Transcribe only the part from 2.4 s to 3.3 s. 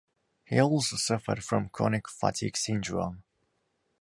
syndrome.